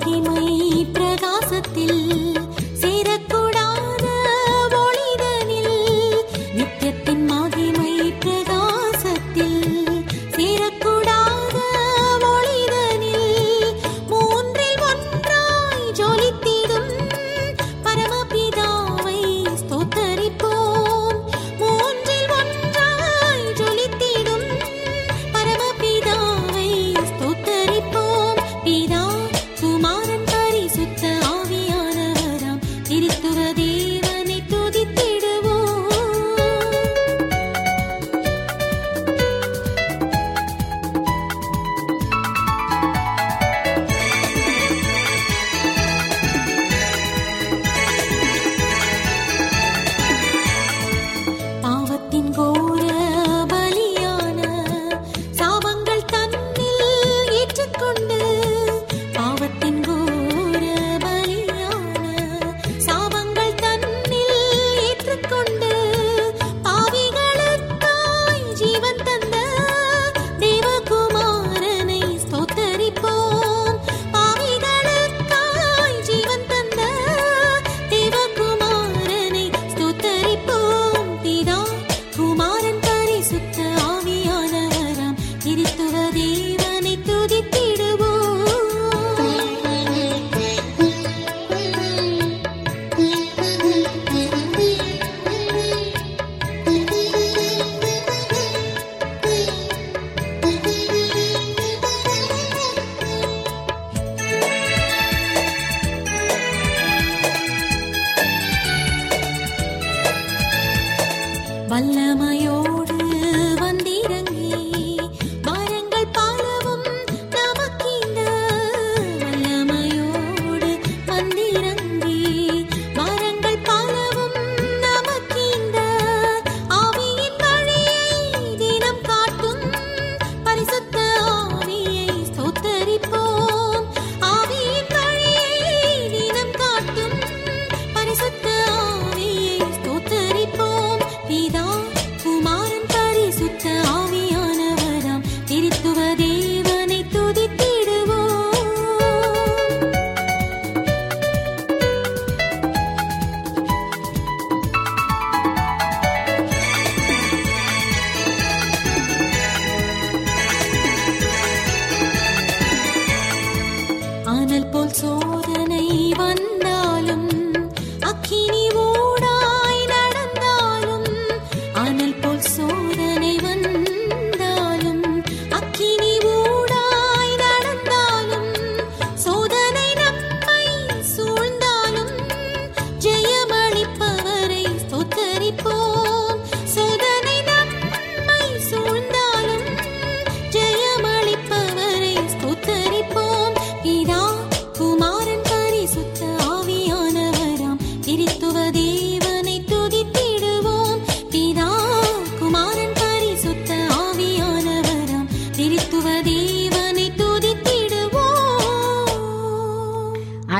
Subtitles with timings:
[0.00, 0.49] நித்தியத்தின் மகிமை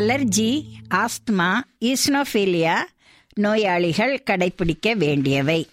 [0.01, 0.63] allergy
[0.95, 2.77] asthma ஈஸ்னோஃபீலியா
[3.35, 5.69] நோயாளிகள் கடைபிடிக்க வேண்டியவை.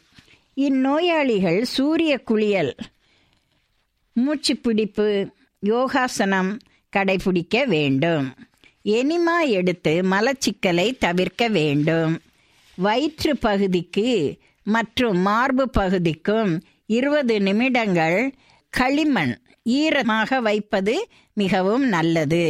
[0.54, 2.76] இந்நோயாளிகள் சூரிய குளியல்
[4.14, 5.30] மூச்சுப்பிடிப்பு
[5.60, 6.60] யோகாசனம்
[6.98, 8.34] கடைபிடிக்க வேண்டும்.
[8.82, 12.22] எனிமா எடுத்து மலச்சிக்கலை தவிர்க்க வேண்டும்.
[12.76, 18.34] வயிற்று பகுதிக்கு மற்றும் மார்பு பகுதிக்கும் இருபது நிமிடங்கள்
[18.70, 22.46] களிமண் ஈரமாக வைப்பது மிகவும் நல்லது.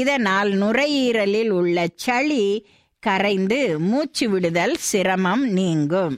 [0.00, 2.44] இதனால் நுரையீரலில் உள்ள சளி
[3.02, 3.60] கரைந்து
[3.90, 6.16] மூச்சு விடுதல் சிரமம் நீங்கும்.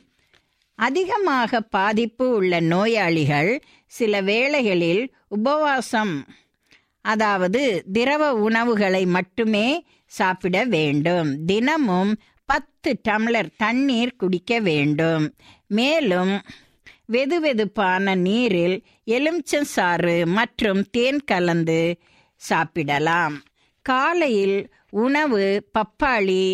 [0.79, 3.53] அதிகமாக பாதிப்பு உள்ள நோயாளிகள்
[3.93, 6.15] சில வேளைகளில் உபவாசம்
[7.05, 9.67] அதாவது திரவ உணவுகளை மட்டுமே
[10.13, 11.29] சாப்பிட வேண்டும்.
[11.47, 12.13] தினமும்
[12.49, 15.25] பத்து டம்ளர் தண்ணீர் குடிக்க வேண்டும்.
[15.79, 16.35] மேலும்
[17.13, 18.77] வெதுவெதுப்பான நீரில்
[19.07, 21.81] எலுமிச்சம் சாறு மற்றும் தேன் கலந்து
[22.49, 23.35] சாப்பிடலாம்.
[23.87, 24.59] காலையில்
[24.91, 25.45] உணவு
[25.75, 26.45] பப்பாளி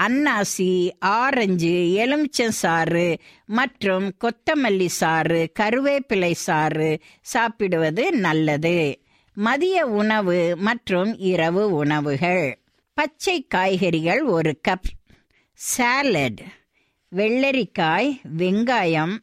[0.00, 3.06] அன்னாசி ஆரஞ்சு எலுமிச்சம் சாறு
[3.46, 6.90] மற்றும் கொத்தமல்லி சாறு கருவேப்பிலை சாறு
[7.22, 8.78] சாப்பிடுவது நல்லது.
[9.36, 12.46] மதிய உணவு மற்றும் இரவு உணவுகள்.
[12.96, 14.88] பச்சை காய்கறிகள் ஒரு கப்.
[15.52, 16.40] சாலட்.
[17.12, 18.08] வெள்ளரிக்காய்
[18.38, 19.14] வெங்காயம்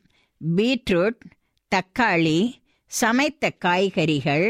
[0.55, 1.21] பீட்ரூட்
[1.71, 2.39] தக்காளி
[2.91, 4.45] சமைத்த காய்கறிகள்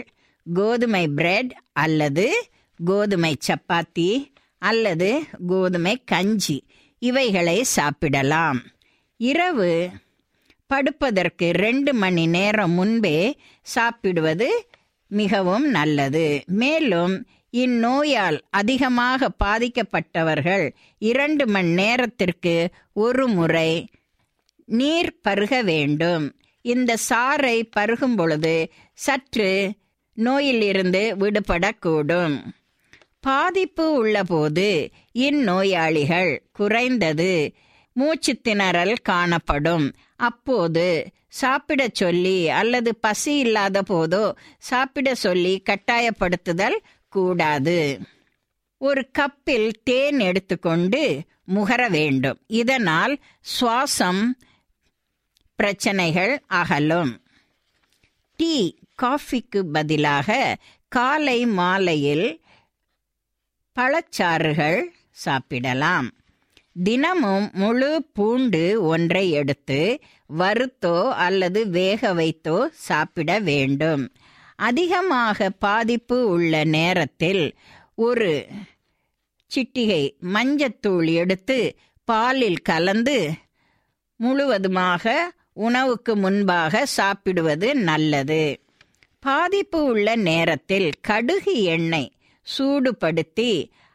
[0.54, 2.48] கோதுமை பிரெட் அல்லது
[2.86, 6.64] கோதுமை சப்பாத்தி அல்லது கோதுமை கஞ்சி.
[7.00, 8.64] இவைகளை சாப்பிடலாம்.
[9.18, 9.90] இரவு
[10.68, 14.68] படுப்பதற்கு ரெண்டு மணி நேரம் முன்பே சாப்பிடுவது
[15.08, 16.44] மிகவும் நல்லது.
[16.48, 23.88] மேலும் இந்நோயால் அதிகமாக பாதிக்கப்பட்டவர்கள் இரண்டு மணி நேரத்திற்கு ஒரு முறை
[24.66, 26.36] நீர் பருக வேண்டும்.
[26.62, 29.74] இந்த சாறை பருகும் பொழுது சற்று
[30.16, 32.46] நோயிலிருந்து விடுபடக்கூடும்.
[33.20, 37.54] பாதிப்பு உள்ளபோது இந்நோயாளிகள் குறைந்தது
[37.94, 39.96] மூச்சு திணறல் காணப்படும்.
[40.16, 46.78] அப்போது சாப்பிடச் சொல்லி அல்லது பசி இல்லாத போதோ சாப்பிட சொல்லி கட்டாயப்படுத்துதல்
[47.10, 48.00] கூடாது.
[48.78, 51.24] ஒரு கப்பில் தேன் எடுத்துக்கொண்டு
[51.56, 52.40] முகர வேண்டும்.
[52.48, 54.24] இதனால் சுவாசம்
[55.56, 57.22] பிரச்சனைகள் அகலும்.
[58.36, 60.58] டீ காஃபிக்கு பதிலாக
[60.88, 62.42] காலை மாலையில்
[63.76, 64.80] பழச்சாறுகள்
[65.12, 66.08] சாப்பிடலாம்.
[66.84, 70.02] தினமும் முழு பூண்டு ஒன்றை எடுத்து
[70.38, 74.04] வறுத்தோ அல்லது வேக வைத்தோ சாப்பிட வேண்டும்.
[74.56, 77.56] அதிகமாக பாதிப்பு உள்ள நேரத்தில்
[77.96, 78.48] ஒரு
[79.52, 80.04] சிட்டிகை
[80.34, 81.58] மஞ்சத்தூள் எடுத்து
[82.04, 83.18] பாலில் கலந்து
[84.16, 85.14] முழுவதுமாக
[85.54, 88.44] உணவுக்கு முன்பாக சாப்பிடுவது நல்லது.
[89.26, 92.12] பாதிப்பு உள்ள நேரத்தில் கடுகு எண்ணெய்
[92.48, 93.52] சூடுபடுத்தி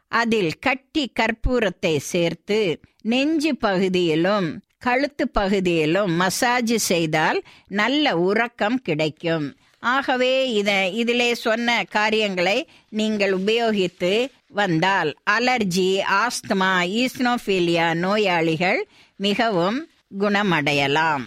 [0.09, 2.59] அதில் கட்டி கற்பூரத்தை சேர்த்து
[3.03, 7.39] நெஞ்சு பகுதியிலும் கழுத்து பகுதியிலும் மசாஜ் செய்தால்
[7.81, 9.47] நல்ல உறக்கம் கிடைக்கும்.
[9.79, 10.71] ஆகவே இத
[11.01, 12.59] இதிலே சொன்ன காரியங்களை
[12.91, 14.13] நீங்கள் உபயோகித்து
[14.61, 16.73] வந்தால் அலர்ஜி ஆஸ்துமா
[17.03, 18.81] ஈஸ்னோஃபீலியா நோயாளிகள்
[19.17, 19.79] மிகவும்
[20.19, 21.27] குணமடையலாம்.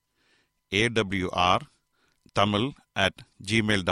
[0.71, 1.65] A W R
[2.35, 3.85] Tamil at Gmail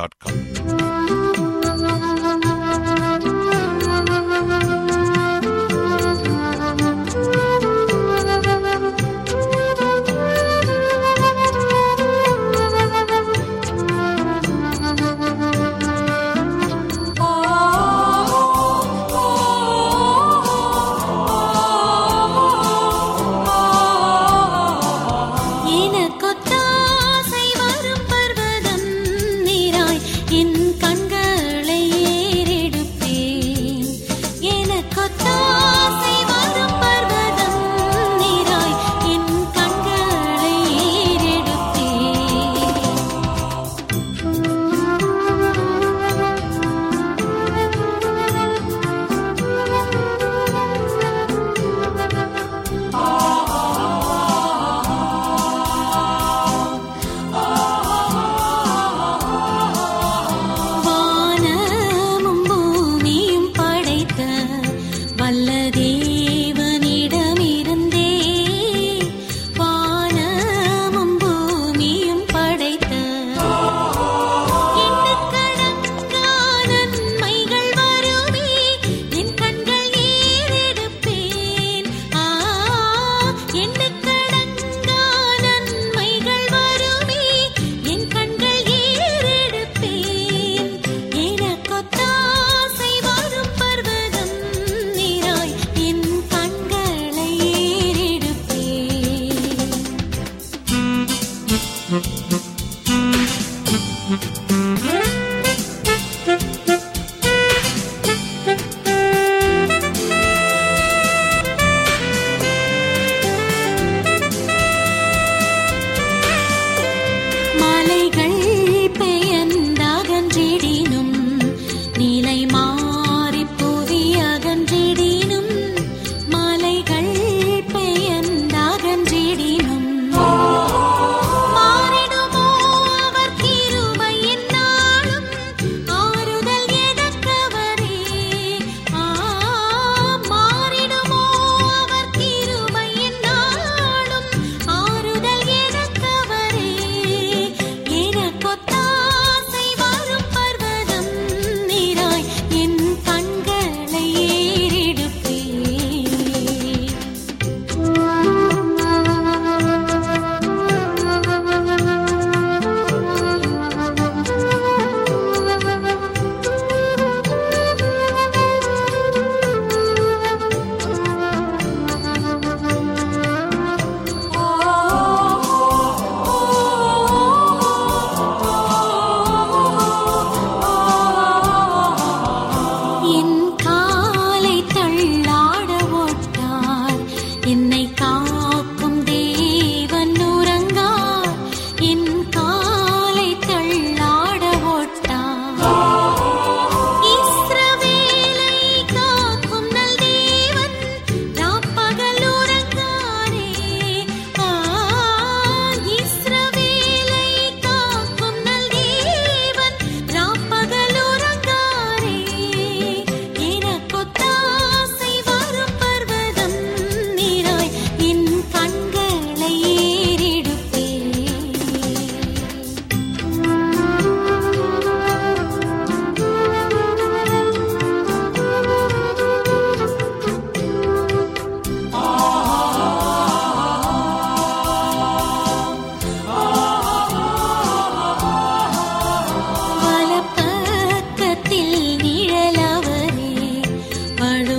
[244.29, 244.58] Yarın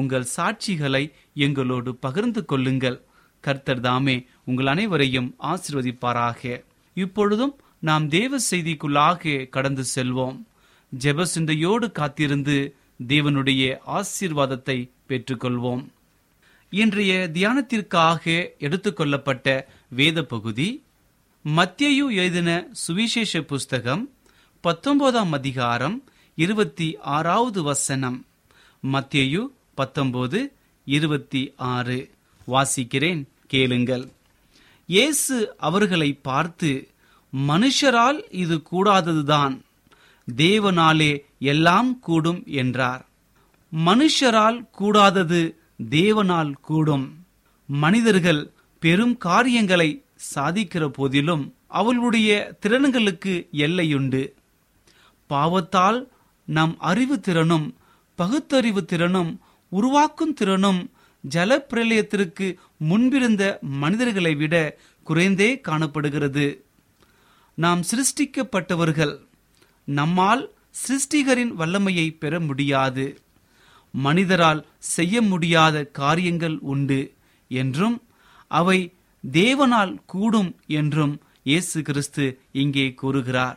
[0.00, 1.02] உங்கள் சாட்சிகளை
[1.34, 2.98] எங்களோடு பகிர்ந்து கொள்ளுங்கள்.
[3.40, 6.64] கர்த்தர் தாமே உங்கள் அனைவரையும் ஆசிர்வதிப்பாராக.
[6.94, 10.38] இப்பொழுதும் நாம் தேவ செய்திக்குள்ளாக கடந்து செல்வோம்.
[10.98, 12.56] ஜெப சிந்தையோடு காத்திருந்து
[13.08, 15.84] தேவனுடைய ஆசீர்வாதத்தை பெற்றுக்கொள்வோம்.
[16.70, 18.24] இன்றைய தியானத்திற்காக
[18.58, 19.48] எடுத்துக்கொள்ளப்பட்ட
[19.88, 20.68] வேத பகுதி
[21.44, 24.04] மத்தியு எழுதின சுவிசேஷ புஸ்தகம்
[24.60, 25.96] பத்தொன்பதாம் அதிகாரம்
[26.34, 28.18] இருபத்தி ஆறாவது வசனம்.
[28.92, 29.42] மத்தியு
[29.78, 30.40] பத்தொன்பது
[30.86, 31.98] இருபத்தி ஆறு.
[32.46, 34.04] வாசிக்கிறேன் கேளுங்கள்.
[34.86, 36.70] இயேசு அவர்களை பார்த்து
[37.48, 39.54] மனுஷரால் இது கூடாததுதான்.
[40.36, 43.02] தேவனாலே எல்லாம் கூடும் என்றார்.
[43.86, 45.40] மனுஷரால் கூடாதது
[45.90, 47.06] தேவனால் கூடும்.
[47.66, 48.42] மனிதர்கள்
[48.78, 49.90] பெரும் காரியங்களை
[50.34, 51.44] சாதிக்கிற போதிலும்
[51.80, 52.28] அவளுடைய
[52.66, 53.34] திறன்களுக்கு
[53.64, 54.22] எல்லையுண்டு.
[55.30, 56.00] பாவத்தால்
[56.44, 57.66] நம் அறிவு திறனும்
[58.14, 59.32] பகுத்தறிவு திறனும்
[59.72, 60.80] உருவாக்கும் திறனும்
[61.24, 62.46] ஜல பிரளயத்திற்கு
[62.90, 63.42] முன்பிருந்த
[63.82, 64.54] மனிதர்களை விட
[65.06, 66.46] குறைந்தே காணப்படுகிறது.
[67.58, 69.14] நாம் சிருஷ்டிக்கப்பட்டவர்கள்.
[69.88, 70.42] நம்மால்
[70.82, 73.06] சிருஷ்டிகரின் வல்லமையை பெற முடியாது.
[73.94, 74.60] மனிதரால்
[74.94, 77.00] செய்ய முடியாத காரியங்கள் உண்டு
[77.50, 77.96] என்றும்
[78.50, 78.78] அவை
[79.24, 80.50] தேவனால் கூடும்
[80.80, 83.56] என்றும் இயேசு கிறிஸ்து இங்கே கூறுகிறார்.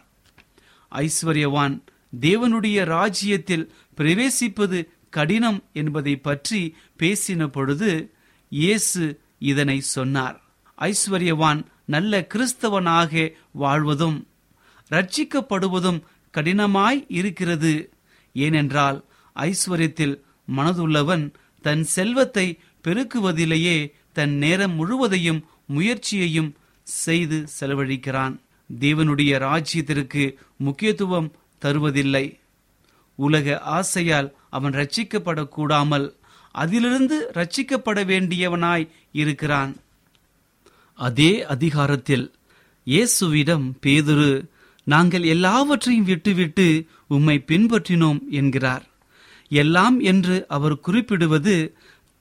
[0.91, 1.75] ஐஸ்வர்யவான்
[2.19, 3.65] தேவனுடைய ராஜ்யத்தில்
[3.97, 6.61] பிரவேசிப்பது கடினம் என்பதை பற்றி
[6.99, 7.91] பேசின பொழுது
[8.49, 9.03] இயேசு
[9.39, 10.37] இதனை சொன்னார்.
[10.77, 14.17] ஐஸ்வர்யவான் நல்ல கிறிஸ்தவனாக வாழ்வதும்
[14.91, 15.99] ரட்சிக்கப்படுவதும்
[16.33, 17.73] கடினமாய் இருக்கிறது.
[18.33, 18.97] ஏனென்றால்
[19.35, 20.15] ஐஸ்வர்யத்தில்
[20.55, 21.25] மனதுள்ளவன்
[21.61, 23.77] தன் செல்வத்தை பெருக்குவதிலேயே
[24.13, 26.51] தன் நேரம் முழுவதையும் முயற்சியையும்
[26.83, 28.35] செய்து செலவழிக்கிறான்.
[28.79, 30.23] தேவனுடைய ராஜ்யத்திற்கு
[30.57, 31.29] முக்கியத்துவம்
[31.65, 32.25] தருவதில்லை.
[33.25, 36.07] உலக ஆசையால் அவன் ரட்சிக்கப்படக்கூடாமல்
[36.55, 38.85] அதிலிருந்து ரட்சிக்கப்பட வேண்டியவனாய்
[39.21, 39.71] இருக்கிறான்.
[40.99, 42.25] அதே அதிகாரத்தில்
[42.87, 44.31] இயேசுவிடம் பேதுரு
[44.87, 46.67] நாங்கள் எல்லாவற்றையும் விட்டுவிட்டு
[47.15, 48.85] உம்மை பின்பற்றினோம் என்கிறார்.
[49.61, 51.55] எல்லாம் என்று அவர் குறிப்பிடுவது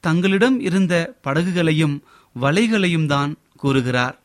[0.04, 0.94] தங்களிடம் இருந்த
[1.26, 1.96] படகுகளையும்
[2.36, 3.32] வலைகளையும் தான்
[3.62, 4.16] கூறுகிறார்.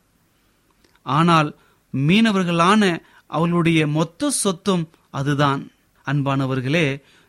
[1.06, 1.48] ஆனால்
[1.94, 2.82] மீனவர்களான
[3.30, 4.84] அவளுடைய மொத்த சொத்தும்
[5.18, 5.62] அதுதான்.
[6.06, 6.86] அன்பானவர்களே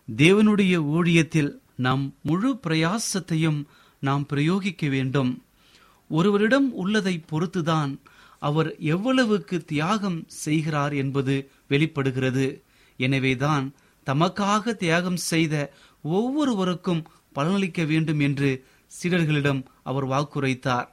[0.08, 3.60] தேவனுடைய ஊழியத்தில் நாம் முழு பிரயாசத்தையும்
[4.00, 5.32] நாம் பிரயோகிக்க வேண்டும்.
[6.10, 7.92] ஒருவரிடம் உள்ளதை பொறுத்துதான்
[8.40, 11.36] அவர் எவ்வளவுக்கு தியாகம் செய்கிறார் என்பது
[11.68, 12.48] வெளிப்படுகிறது.
[12.98, 13.66] எனவேதான்
[14.08, 15.54] தமக்காக தியாகம் செய்த
[16.02, 20.90] ஒவ்வொருவருக்கும் பலனளிக்க வேண்டும் என்று சீடர்களிடம் அவர் வாக்குரைத்தார்.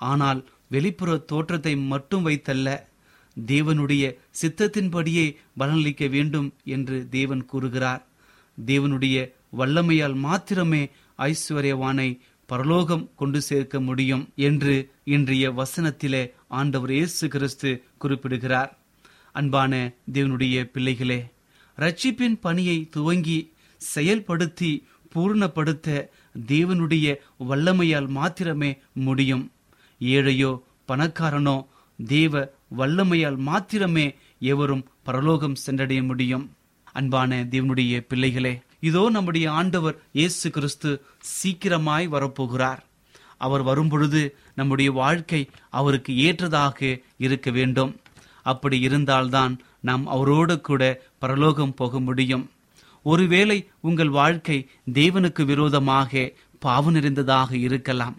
[0.00, 2.68] ஆனால் வெளிப்புற தோற்றத்தை மட்டும் வைத்தல்ல
[3.46, 4.04] தேவனுடைய
[4.40, 8.06] சித்தத்தின்படியே பலனளிக்க வேண்டும் என்று தேவன் கூறுகிறார்.
[8.66, 18.78] தேவனுடைய வல்லமையால் மாத்திரமே ஐஸ்வர்யவானை பரலோகம் கொண்டு சேர்க்க முடியும் என்று இன்றைய வசனத்திலே ஆண்டவர் இயேசு கிறிஸ்து குறிப்பிடுகிறார்.
[19.32, 21.26] அன்பான தேவனுடைய பிள்ளைகளே
[21.78, 23.52] ரட்சிப்பின் பணியை துவங்கி
[23.94, 24.82] செயல்படுத்தி
[25.14, 26.08] பூர்ணப்படுத்த
[26.46, 27.16] தேவனுடைய
[27.48, 29.52] வல்லமையால் மாத்திரமே முடியும்.
[30.00, 31.66] ஏழையோ பணக்காரனோ
[31.98, 36.56] தேவ வல்லமையால் மாத்திரமே எவரும் பரலோகம் சென்றடைய முடியும்.
[36.92, 42.78] அன்பான தேவனுடைய பிள்ளைகளே இதோ நம்முடைய ஆண்டவர் இயேசு கிறிஸ்து சீக்கிரமாய் வரப்போகிறார்.
[43.36, 48.00] அவர் வரும்பொழுது நம்முடைய வாழ்க்கை அவருக்கு ஏற்றதாக இருக்க வேண்டும்.
[48.42, 52.50] அப்படி இருந்தால்தான் நாம் அவரோடு கூட பரலோகம் போக முடியும்.
[53.02, 56.32] ஒருவேளை உங்கள் வாழ்க்கை தேவனுக்கு விரோதமாக
[56.66, 58.16] பாவு நிறைந்ததாக இருக்கலாம்.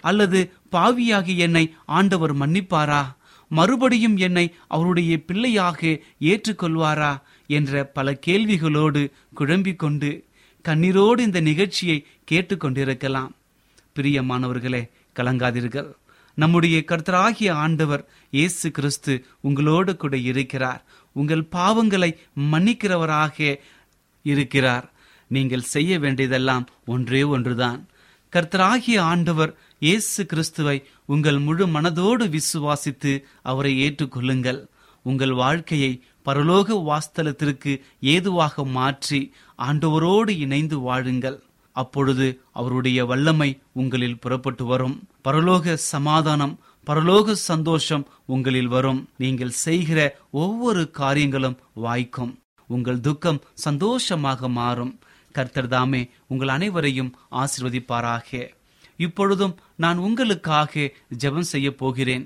[0.00, 3.16] அல்லது பாவியாகி என்னை ஆண்டவர் மன்னிப்பாரா?
[3.48, 5.80] மறுபடியும் என்னை அவருடைய பிள்ளையாக
[6.20, 7.12] ஏற்றுக்கொள்வாரா
[7.46, 10.10] என்ற பல கேள்விகளோடு குழம்பிக் கொண்டு
[10.64, 13.30] கண்ணீரோடு இந்த நிகழ்ச்சியை கேட்டுக்கொண்டிருக்கலாம்.
[13.96, 14.82] பிரியமானவர்களே
[15.14, 15.88] கலங்காதீர்கள்.
[16.34, 20.84] நம்முடைய கர்த்தராகிய ஆண்டவர் இயேசு கிறிஸ்து உங்களோடு கூட இருக்கிறார்.
[21.12, 22.10] உங்கள் பாவங்களை
[22.52, 23.58] மன்னிக்கிறவராக
[24.22, 24.92] இருக்கிறார்.
[25.26, 27.88] நீங்கள் செய்ய வேண்டியதெல்லாம் ஒன்றே ஒன்றுதான்.
[28.32, 33.12] கர்த்தராகிய ஆண்டவர் இயேசு கிறிஸ்துவை உங்கள் முழு மனதோடு விசுவாசித்து
[33.50, 34.60] அவரை ஏற்றுக்கொள்ளுங்கள்.
[35.02, 35.92] உங்கள் வாழ்க்கையை
[36.26, 37.72] பரலோக வாஸ்தலத்திற்கு
[38.14, 39.20] ஏதுவாக மாற்றி
[39.58, 41.38] ஆண்டவரோடு இணைந்து வாழுங்கள்.
[41.76, 44.96] அப்பொழுது அவருடைய வல்லமை உங்களில் புறப்பட்டு வரும்.
[45.26, 46.54] பரலோக சமாதானம்
[46.86, 49.00] பரலோக சந்தோஷம் உங்களில் வரும்.
[49.22, 49.98] நீங்கள் செய்கிற
[50.42, 52.32] ஒவ்வொரு காரியங்களும் வாய்க்கும்.
[52.70, 54.92] உங்கள் துக்கம் சந்தோஷமாக மாறும்.
[55.34, 57.10] கர்த்தர் தாமே உங்கள் அனைவரையும்
[57.42, 58.56] ஆசிர்வதிப்பாராக.
[59.04, 62.24] இப்பொழுதும் நான் உங்களுக்காக ஜெபம் செய்ய போகிறேன்.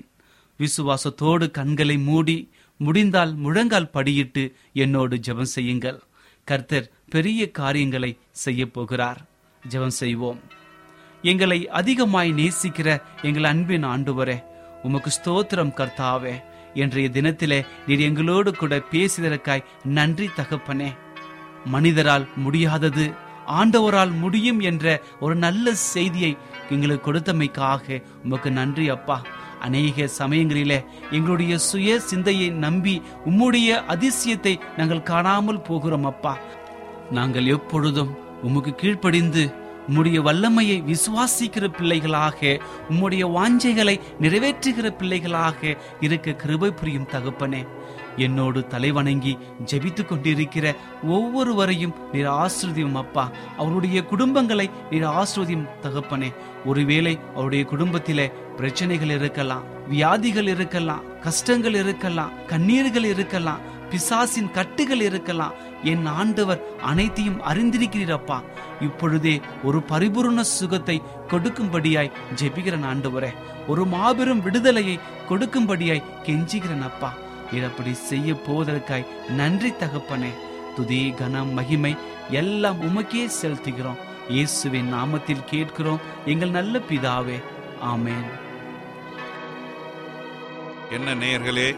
[0.59, 2.37] விசுவாசத்தோடு கண்களை மூடி
[2.79, 5.99] முடிந்தால் முழங்கால் படியிட்டு என்னோடு ஜெபம் செய்யுங்கள்.
[6.47, 9.19] கர்த்தர் பெரிய காரியங்களை செய்ய போகிறார்.
[9.69, 10.39] ஜெபம் செய்வோம்.
[11.21, 14.37] எங்களை அதிகமாய் நேசிக்கிற எங்கள் அன்பின் ஆண்டுவரே
[14.83, 16.33] உமக்கு ஸ்தோத்திரம் கர்த்தாவே.
[16.73, 20.89] இன்றைய தினத்திலே நீர் எங்களோடு கூட பேசியதற்காய் நன்றி தகப்பனே.
[21.65, 23.05] மனிதரால் முடியாதது
[23.47, 24.85] ஆண்டவரால் முடியும் என்ற
[25.19, 26.37] ஒரு நல்ல செய்தியை
[26.69, 29.21] எங்களுக்கு கொடுத்தமைக்காக உமக்கு நன்றி அப்பா.
[29.59, 36.37] அநேக சமயங்களிலே எங்களுடைய சுய சிந்தையை நம்பி உம்முடைய அதிசயத்தை நாங்கள் காணாமல் போகிறோம் அப்பா.
[37.11, 47.09] நாங்கள் எப்பொழுதும் உமக்கு கீழ்ப்படிந்து உம்முடைய வல்லமையை விசுவாசிக்கிற பிள்ளைகளாக உம்முடைய வாஞ்சைகளை நிறைவேற்றுகிற பிள்ளைகளாக இருக்க கிருபை புரியும்
[47.11, 47.67] தகப்பனே.
[48.17, 53.29] என்னோடு தலைவணங்கி ஜெபித்துக் கொண்டிருக்கிற ஒவ்வொருவரையும் நீர் ஆசிரியம் அப்பா.
[53.57, 56.33] அவருடைய குடும்பங்களை நீர் ஆசிரியம் தகப்பனே.
[56.65, 65.53] ஒருவேளை அவருடைய குடும்பத்திலே பிரச்சனைகள் இருக்கலாம் வியாதிகள் இருக்கலாம் கஷ்டங்கள் இருக்கலாம் கண்ணீர்கள் இருக்கலாம் பிசாசின் கட்டுகள் இருக்கலாம்.
[65.83, 68.41] என் ஆண்டவர் அனைத்தையும் அறிந்திருக்கிறீரப்பா
[68.81, 73.33] இப்பொழுதே ஒரு பரிபூர்ண சுகத்தை கொடுக்கும்படியாய் ஜெபிக்கிறன் ஆண்டவரே.
[73.67, 74.99] ஒரு மாபெரும் விடுதலையை
[75.29, 77.13] கொடுக்கும்படியாய் கெஞ்சுகிறேன் அப்பா.
[77.61, 80.31] அப்படி செய்ய போவதற்காய் நன்றி தகப்பனே.
[80.75, 81.95] துதி கனம் மகிமை
[82.29, 84.01] எல்லாம் உமக்கே செலுத்துகிறோம்.
[84.29, 87.41] இயேசுவின் நாமத்தில் கேட்கிறோம் எங்கள் நல்ல பிதாவே.
[87.81, 88.29] ஆமேன்.
[90.89, 91.77] என்ன நேயர்களே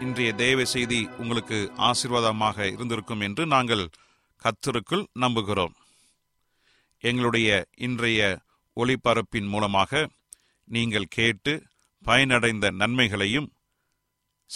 [0.00, 3.88] இன்றைய தேவ செய்தி உங்களுக்கு ஆசீர்வாதமாக இருந்திருக்கும் என்று நாங்கள்
[4.42, 5.72] கத்தருக்குள் நம்புகிறோம்.
[7.00, 8.38] எங்களுடைய இன்றைய
[8.76, 10.08] ஒளிபரப்பின் மூலமாக
[10.64, 11.62] நீங்கள் கேட்டு
[12.06, 13.52] பயனடைந்த நன்மைகளையும்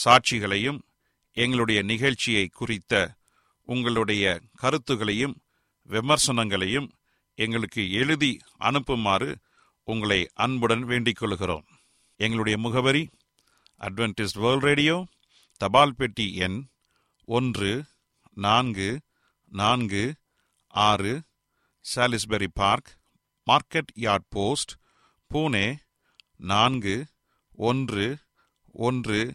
[0.05, 0.81] சாட்சிகளையும்
[1.33, 3.17] எங்களுடைய நிகழ்ச்சியை குறித்த
[3.63, 5.43] உங்களுடைய கருத்துகளையும்
[5.89, 6.89] விமர்சனங்களையும்
[7.35, 9.39] எங்களுக்கு எழுதி அனுப்புமாறு
[9.85, 11.65] உங்களை அன்புடன் வேண்டிக் கொள்கிறோம்.
[12.17, 13.11] எங்களுடைய முகவரி
[13.81, 15.07] அட்வென்டிஸ்ட் வேர்ல்ட் ரேடியோ
[15.57, 16.67] தபால் பெட்டி எண்
[17.25, 17.85] ஒன்று
[18.35, 19.01] நான்கு
[19.45, 20.15] நான்கு
[20.67, 21.23] ஆறு
[21.95, 22.99] Salisbury Park
[23.47, 24.71] Market Yard post
[25.35, 25.77] Pune
[26.37, 27.07] நான்கு
[27.53, 28.19] ஒன்று
[28.73, 29.35] ஒன்று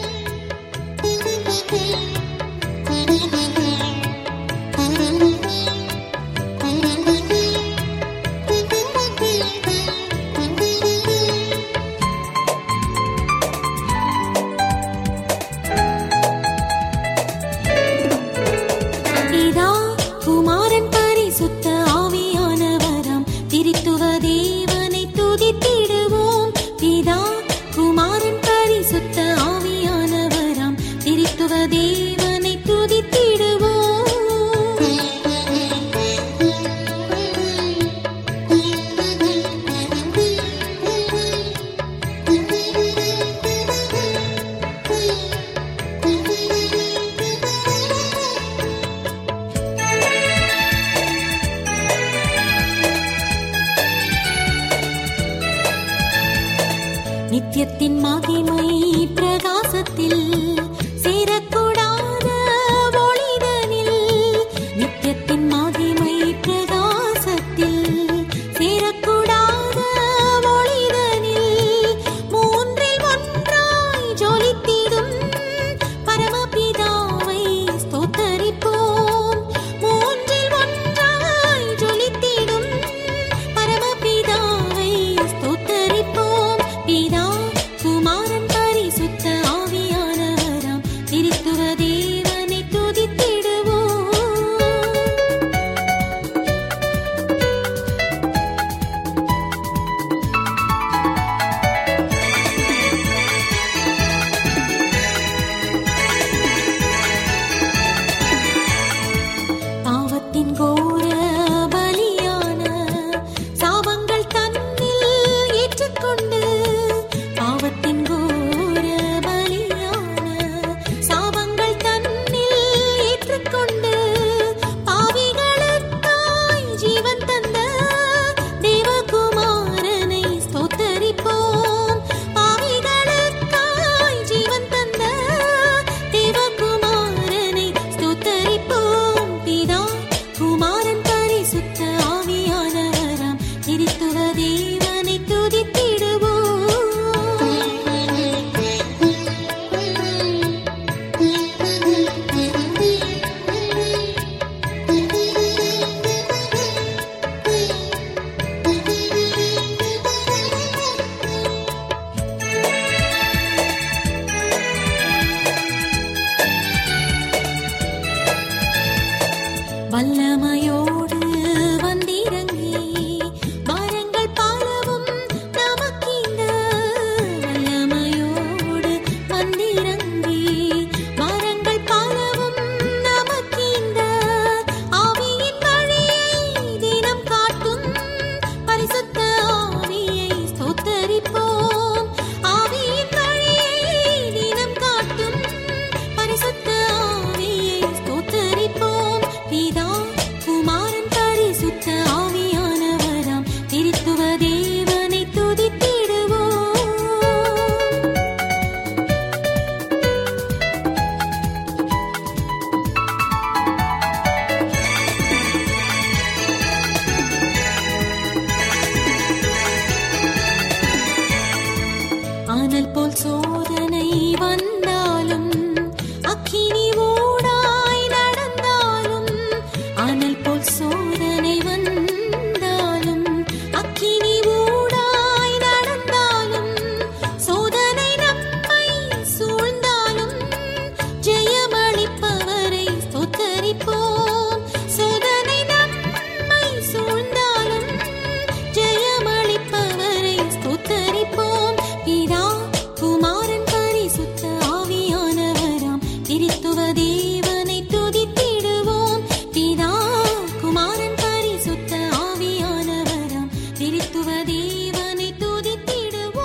[57.53, 58.69] நித்தியத்தின் மகிமை